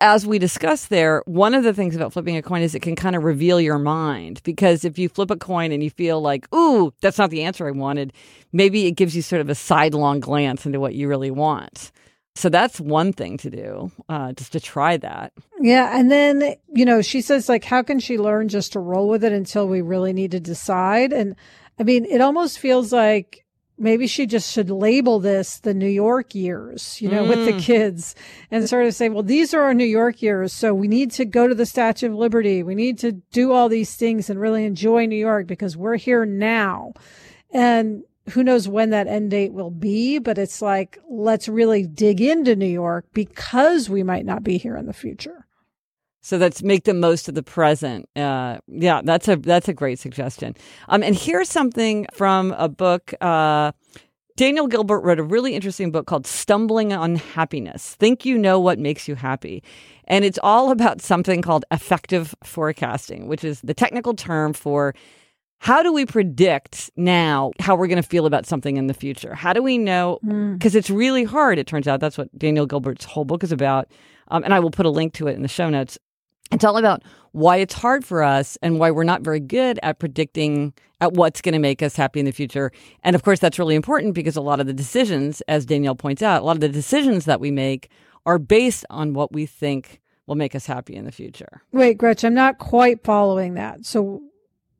[0.00, 2.96] as we discussed there, one of the things about flipping a coin is it can
[2.96, 6.52] kind of reveal your mind because if you flip a coin and you feel like,
[6.54, 8.12] ooh, that's not the answer I wanted,
[8.52, 11.92] maybe it gives you sort of a sidelong glance into what you really want.
[12.34, 15.32] So that's one thing to do, uh, just to try that.
[15.58, 15.98] Yeah.
[15.98, 19.24] And then, you know, she says, like, how can she learn just to roll with
[19.24, 21.14] it until we really need to decide?
[21.14, 21.34] And
[21.80, 23.45] I mean, it almost feels like
[23.78, 27.60] maybe she just should label this the New York years, you know, with the mm.
[27.60, 28.14] kids
[28.50, 30.52] and sort of say, well, these are our New York years.
[30.52, 32.62] So we need to go to the Statue of Liberty.
[32.62, 36.24] We need to do all these things and really enjoy New York because we're here
[36.24, 36.94] now.
[37.52, 42.20] And who knows when that end date will be, but it's like, let's really dig
[42.20, 45.45] into New York because we might not be here in the future.
[46.26, 48.08] So that's make the most of the present.
[48.16, 50.56] Uh, yeah, that's a that's a great suggestion.
[50.88, 53.14] Um, and here's something from a book.
[53.20, 53.70] Uh,
[54.34, 57.94] Daniel Gilbert wrote a really interesting book called Stumbling on Happiness.
[57.94, 59.62] Think you know what makes you happy.
[60.08, 64.96] And it's all about something called affective forecasting, which is the technical term for
[65.58, 69.32] how do we predict now how we're going to feel about something in the future?
[69.32, 70.18] How do we know?
[70.54, 72.00] Because it's really hard, it turns out.
[72.00, 73.92] That's what Daniel Gilbert's whole book is about.
[74.28, 75.98] Um, and I will put a link to it in the show notes.
[76.52, 79.98] It's all about why it's hard for us and why we're not very good at
[79.98, 82.72] predicting at what's going to make us happy in the future.
[83.02, 86.22] And of course, that's really important because a lot of the decisions, as Danielle points
[86.22, 87.90] out, a lot of the decisions that we make
[88.24, 91.62] are based on what we think will make us happy in the future.
[91.72, 93.84] Wait, Gretchen, I'm not quite following that.
[93.84, 94.22] So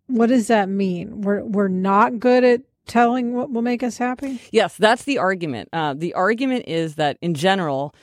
[0.07, 1.20] what does that mean?
[1.20, 4.40] We're we're not good at telling what will make us happy?
[4.52, 5.68] Yes, that's the argument.
[5.72, 7.94] Uh, the argument is that in general,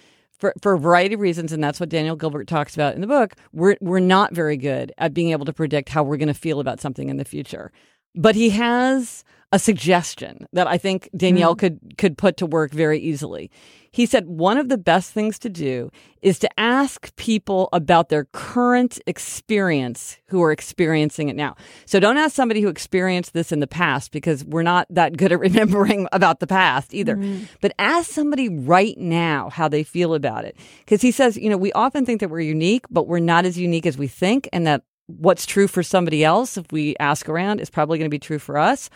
[0.44, 3.08] for, for a variety of reasons, and that's what Daniel Gilbert talks about in the
[3.08, 6.34] book, we're, we're not very good at being able to predict how we're going to
[6.34, 7.72] feel about something in the future.
[8.14, 11.78] But he has a suggestion that I think Danielle mm-hmm.
[11.78, 13.52] could could put to work very easily.
[13.94, 15.92] He said one of the best things to do
[16.24, 21.56] is to ask people about their current experience who are experiencing it now.
[21.86, 25.32] So don't ask somebody who experienced this in the past because we're not that good
[25.32, 27.16] at remembering about the past either.
[27.16, 27.44] Mm-hmm.
[27.62, 30.58] But ask somebody right now how they feel about it.
[30.80, 33.60] Because he says, you know, we often think that we're unique, but we're not as
[33.60, 37.60] unique as we think and that what's true for somebody else if we ask around
[37.60, 38.90] is probably going to be true for us.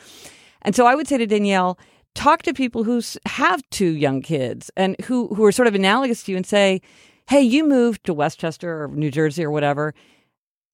[0.64, 1.78] And so I would say to Danielle,
[2.18, 6.24] talk to people who have two young kids and who who are sort of analogous
[6.24, 6.82] to you and say,
[7.30, 9.94] "Hey, you moved to Westchester or New Jersey or whatever.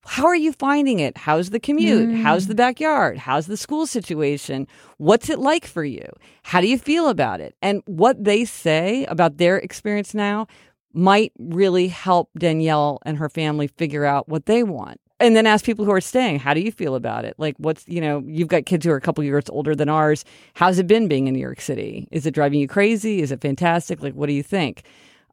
[0.06, 1.18] How are you finding it?
[1.18, 2.16] How's the commute?
[2.16, 2.58] How's the mm.
[2.58, 3.18] backyard?
[3.18, 4.68] How's the school situation?
[4.98, 6.10] What's it like for you?
[6.44, 10.48] How do you feel about it?" And what they say about their experience now
[10.94, 15.00] might really help Danielle and her family figure out what they want.
[15.24, 17.36] And then ask people who are staying, how do you feel about it?
[17.38, 20.26] Like, what's, you know, you've got kids who are a couple years older than ours.
[20.54, 22.10] How's it been being in New York City?
[22.12, 23.22] Is it driving you crazy?
[23.22, 24.04] Is it fantastic?
[24.04, 24.84] Like, what do you think?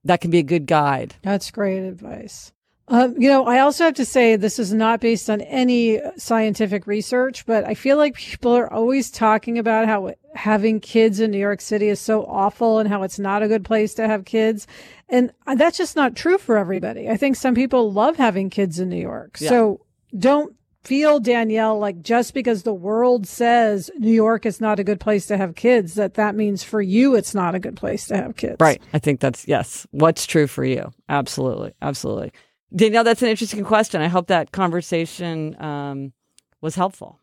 [0.05, 1.17] That can be a good guide.
[1.23, 2.53] That's great advice.
[2.91, 6.89] Um, you know, I also have to say this is not based on any scientific
[6.89, 11.39] research, but I feel like people are always talking about how having kids in New
[11.39, 14.67] York City is so awful and how it's not a good place to have kids.
[15.09, 17.09] And that's just not true for everybody.
[17.09, 19.37] I think some people love having kids in New York.
[19.37, 19.87] So
[20.19, 24.99] don't feel Danielle like just because the world says New York is not a good
[24.99, 28.17] place to have kids, that that means for you it's not a good place to
[28.17, 28.57] have kids.
[28.59, 28.83] Right.
[28.93, 30.91] I think that's, yes, what's true for you.
[31.09, 31.75] Absolutely.
[31.83, 32.33] Absolutely.
[32.75, 34.01] Danielle, that's an interesting question.
[34.01, 36.13] I hope that conversation um,
[36.61, 37.21] was helpful.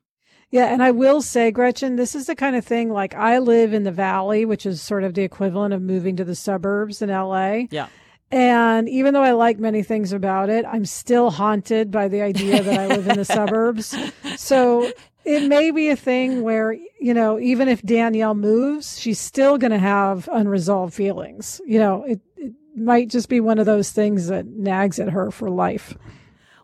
[0.49, 3.73] Yeah, and I will say, Gretchen, this is the kind of thing like I live
[3.73, 7.09] in the valley, which is sort of the equivalent of moving to the suburbs in
[7.09, 7.63] LA.
[7.69, 7.87] Yeah.
[8.31, 12.61] And even though I like many things about it, I'm still haunted by the idea
[12.61, 13.95] that I live in the suburbs.
[14.35, 14.91] So
[15.23, 19.71] it may be a thing where, you know, even if Danielle moves, she's still going
[19.71, 21.61] to have unresolved feelings.
[21.65, 25.31] You know, it, it might just be one of those things that nags at her
[25.31, 25.97] for life.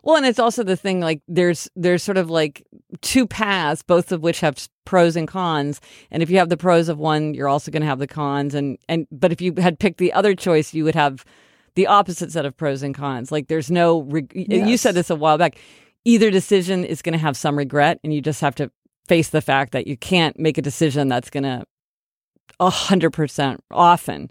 [0.04, 2.66] Well, and it's also the thing like there's there's sort of like
[3.00, 5.80] two paths, both of which have pros and cons.
[6.10, 8.54] And if you have the pros of one, you're also going to have the cons.
[8.54, 11.24] And and but if you had picked the other choice, you would have
[11.74, 13.32] the opposite set of pros and cons.
[13.32, 15.56] Like there's no reg- you said this a while back.
[16.04, 18.70] Either decision is going to have some regret, and you just have to
[19.08, 21.64] face the fact that you can't make a decision that's going to
[22.60, 24.30] a hundred percent often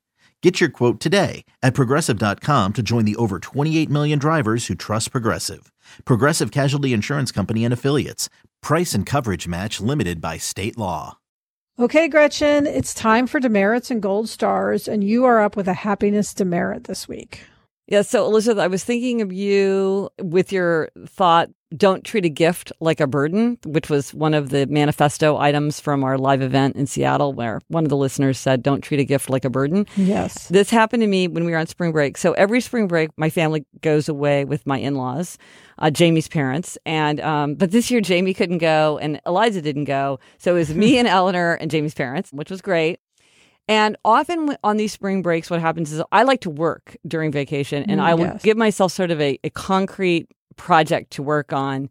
[0.41, 5.11] Get your quote today at progressive.com to join the over 28 million drivers who trust
[5.11, 5.71] Progressive.
[6.03, 8.27] Progressive Casualty Insurance Company and Affiliates.
[8.63, 11.19] Price and coverage match limited by state law.
[11.79, 15.73] Okay, Gretchen, it's time for demerits and gold stars, and you are up with a
[15.73, 17.43] happiness demerit this week.
[17.91, 18.03] Yeah.
[18.03, 22.99] So, Elizabeth, I was thinking of you with your thought don't treat a gift like
[22.99, 27.33] a burden, which was one of the manifesto items from our live event in Seattle,
[27.33, 29.85] where one of the listeners said, Don't treat a gift like a burden.
[29.95, 30.47] Yes.
[30.49, 32.17] This happened to me when we were on spring break.
[32.17, 35.37] So every spring break, my family goes away with my in laws,
[35.79, 36.77] uh, Jamie's parents.
[36.85, 40.19] And, um, but this year, Jamie couldn't go and Eliza didn't go.
[40.37, 42.99] So it was me and Eleanor and Jamie's parents, which was great.
[43.71, 47.83] And often on these spring breaks, what happens is I like to work during vacation
[47.89, 48.41] and Mm, I will yes.
[48.43, 51.89] give myself sort of a, a concrete project to work on.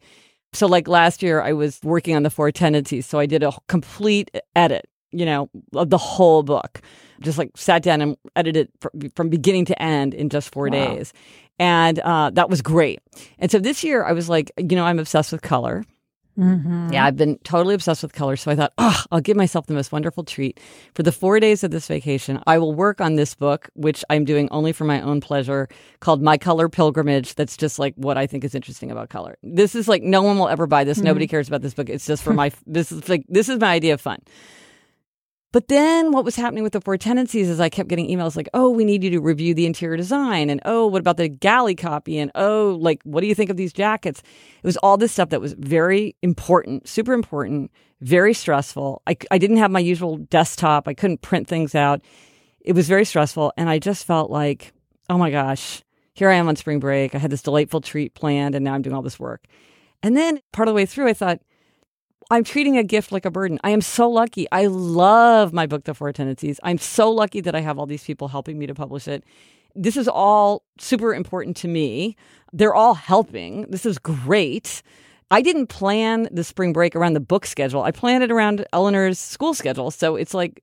[0.52, 3.06] So, like last year, I was working on the four tendencies.
[3.06, 6.82] So, I did a complete edit, you know, of the whole book.
[7.22, 10.72] Just like sat down and edited fr- from beginning to end in just four Wow.
[10.72, 11.12] days.
[11.58, 12.98] And uh, that was great.
[13.38, 15.84] And so this year, I was like, you know, I'm obsessed with color.
[16.40, 16.92] Mm-hmm.
[16.92, 18.34] Yeah, I've been totally obsessed with color.
[18.36, 20.58] So I thought, oh, I'll give myself the most wonderful treat.
[20.94, 24.24] For the four days of this vacation, I will work on this book, which I'm
[24.24, 25.68] doing only for my own pleasure,
[26.00, 27.34] called My Color Pilgrimage.
[27.34, 29.36] That's just like what I think is interesting about color.
[29.42, 30.98] This is like, no one will ever buy this.
[30.98, 31.90] Nobody cares about this book.
[31.90, 34.20] It's just for my, this is like, this is my idea of fun.
[35.52, 38.48] But then what was happening with the four tendencies is I kept getting emails like,
[38.54, 40.48] oh, we need you to review the interior design.
[40.48, 42.18] And oh, what about the galley copy?
[42.18, 44.20] And oh, like, what do you think of these jackets?
[44.20, 49.02] It was all this stuff that was very important, super important, very stressful.
[49.08, 50.86] I, I didn't have my usual desktop.
[50.86, 52.00] I couldn't print things out.
[52.60, 53.52] It was very stressful.
[53.56, 54.72] And I just felt like,
[55.08, 55.82] oh my gosh,
[56.14, 57.16] here I am on spring break.
[57.16, 59.46] I had this delightful treat planned and now I'm doing all this work.
[60.00, 61.40] And then part of the way through, I thought,
[62.28, 63.58] I'm treating a gift like a burden.
[63.64, 64.46] I am so lucky.
[64.52, 66.60] I love my book, The Four Tendencies.
[66.62, 69.24] I'm so lucky that I have all these people helping me to publish it.
[69.74, 72.16] This is all super important to me.
[72.52, 73.62] They're all helping.
[73.70, 74.82] This is great.
[75.30, 77.82] I didn't plan the spring break around the book schedule.
[77.82, 79.90] I planned it around Eleanor's school schedule.
[79.90, 80.62] So it's like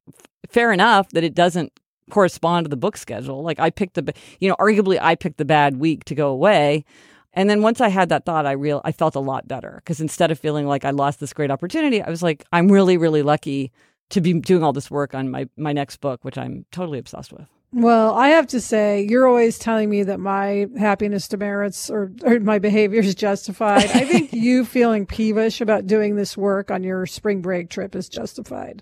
[0.49, 1.71] fair enough that it doesn't
[2.09, 3.43] correspond to the book schedule.
[3.43, 6.85] Like I picked the, you know, arguably I picked the bad week to go away.
[7.33, 10.01] And then once I had that thought, I real I felt a lot better because
[10.01, 13.21] instead of feeling like I lost this great opportunity, I was like, I'm really, really
[13.21, 13.71] lucky
[14.09, 17.33] to be doing all this work on my my next book, which I'm totally obsessed
[17.33, 17.47] with.
[17.73, 22.39] Well, I have to say, you're always telling me that my happiness demerits or, or
[22.39, 23.83] my behavior is justified.
[23.83, 28.07] I think you feeling peevish about doing this work on your spring break trip is
[28.07, 28.81] justified.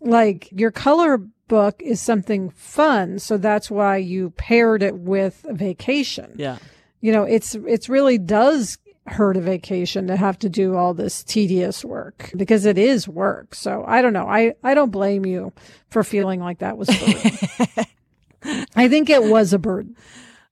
[0.00, 1.18] Like your color
[1.48, 6.34] book is something fun, so that's why you paired it with a vacation.
[6.36, 6.58] Yeah.
[7.02, 11.24] You know, it's it's really does hurt a vacation to have to do all this
[11.24, 13.54] tedious work because it is work.
[13.54, 14.26] So I don't know.
[14.28, 15.52] I I don't blame you
[15.90, 17.84] for feeling like that was a
[18.44, 18.66] burden.
[18.76, 19.96] I think it was a burden.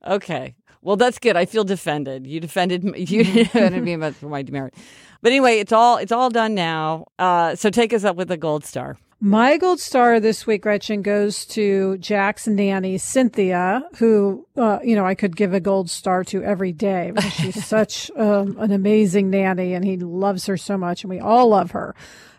[0.06, 0.54] Okay.
[0.82, 1.36] Well, that's good.
[1.36, 2.26] I feel defended.
[2.26, 4.74] You defended m- you defended me about my demerit.
[5.22, 7.06] But anyway, it's all it's all done now.
[7.18, 8.96] Uh, so take us up with a gold star.
[9.22, 15.04] My gold star this week, Gretchen, goes to Jack's nanny, Cynthia, who, uh, you know,
[15.04, 19.74] I could give a gold star to every day she's such um, an amazing nanny
[19.74, 21.94] and he loves her so much and we all love her.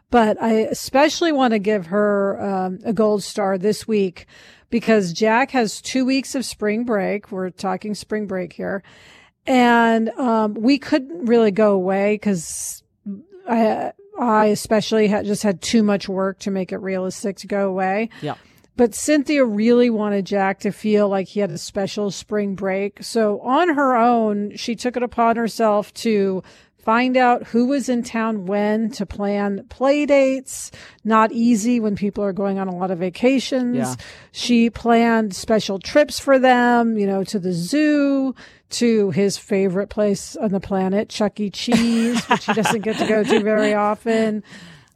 [0.10, 4.26] But I especially want to give her um, a gold star this week
[4.72, 7.32] because Jack has two weeks of spring break.
[7.32, 8.82] We're talking spring break here.
[9.46, 12.82] And um, we couldn't really go away because
[13.48, 17.68] I, I especially had just had too much work to make it realistic to go
[17.68, 18.10] away.
[18.22, 18.36] Yeah.
[18.78, 23.04] But Cynthia really wanted Jack to feel like he had a special spring break.
[23.04, 26.42] So on her own, she took it upon herself to
[26.78, 30.72] find out who was in town when to plan play dates.
[31.04, 33.78] Not easy when people are going on a lot of vacations.
[33.78, 33.96] Yeah.
[34.32, 38.34] She planned special trips for them, you know, to the zoo,
[38.72, 41.50] to his favorite place on the planet, Chuck E.
[41.50, 44.44] Cheese, which he doesn't get to go to very often.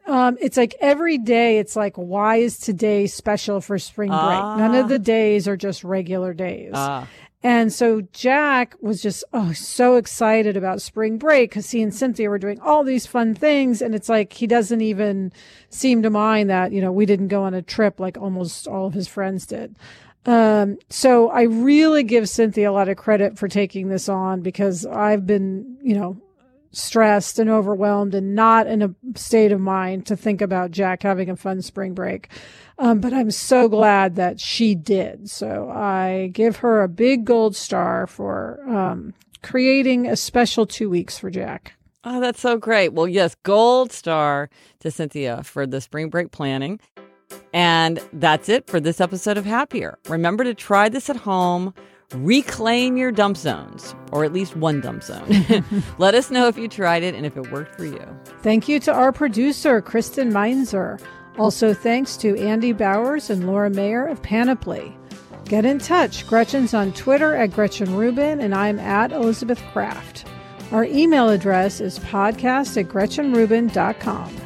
[0.07, 4.19] Um, it's like every day, it's like, why is today special for spring break?
[4.19, 6.73] None of the days are just regular days.
[6.75, 7.07] Ah.
[7.45, 12.27] And so Jack was just oh so excited about spring break because he and Cynthia
[12.27, 15.31] were doing all these fun things, and it's like he doesn't even
[15.69, 18.87] seem to mind that you know we didn't go on a trip like almost all
[18.87, 19.75] of his friends did.
[20.25, 24.85] Um, so I really give Cynthia a lot of credit for taking this on because
[24.85, 26.21] I've been you know
[26.71, 31.29] stressed and overwhelmed and not in a state of mind to think about Jack having
[31.29, 32.29] a fun spring break.
[32.77, 35.29] Um, but I'm so glad that she did.
[35.29, 41.17] So I give her a big gold star for um, creating a special two weeks
[41.17, 41.73] for Jack.
[42.03, 42.93] Oh, that's so great.
[42.93, 44.49] Well, yes, gold star
[44.81, 46.79] to Cynthia for the spring break planning.
[47.53, 49.97] And that's it for this episode of Happier.
[50.07, 51.73] Remember to try this at home.
[52.13, 55.25] Reclaim your dump zones, or at least one dump zone.
[55.97, 58.03] Let us know if you tried it and if it worked for you.
[58.41, 60.99] Thank you to our producer, Kristen Meinzer.
[61.37, 64.95] Also, thanks to Andy Bowers and Laura Mayer of Panoply.
[65.45, 66.25] Get in touch.
[66.27, 70.25] Gretchen's on Twitter at Gretchen Rubin, and I'm at Elizabeth Craft.
[70.71, 74.44] Our email address is podcast at GretchenRubin.com.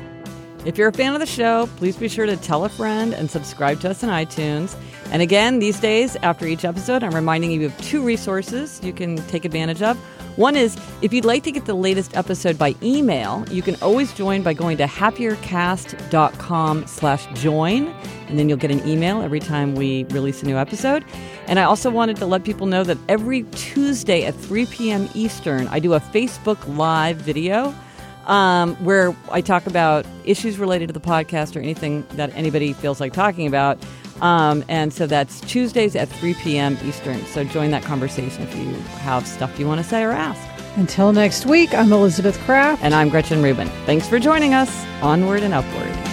[0.65, 3.31] If you're a fan of the show, please be sure to tell a friend and
[3.31, 4.75] subscribe to us on iTunes.
[5.11, 9.15] And again, these days, after each episode, I'm reminding you of two resources you can
[9.27, 9.97] take advantage of.
[10.35, 14.13] One is if you'd like to get the latest episode by email, you can always
[14.13, 17.87] join by going to happiercast.com slash join,
[18.27, 21.05] and then you'll get an email every time we release a new episode.
[21.47, 25.09] And I also wanted to let people know that every Tuesday at 3 p.m.
[25.13, 27.73] Eastern, I do a Facebook Live video
[28.29, 33.01] um, where I talk about issues related to the podcast or anything that anybody feels
[33.01, 33.77] like talking about.
[34.21, 36.77] Um, and so that's Tuesdays at 3 p.m.
[36.83, 37.25] Eastern.
[37.25, 40.41] So join that conversation if you have stuff you want to say or ask.
[40.77, 42.83] Until next week, I'm Elizabeth Craft.
[42.83, 43.67] And I'm Gretchen Rubin.
[43.85, 44.85] Thanks for joining us.
[45.01, 46.08] Onward and upward.